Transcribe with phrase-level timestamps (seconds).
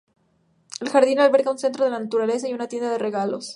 [0.79, 3.49] El jardín alberga un centro de la naturaleza y una tienda de regalos.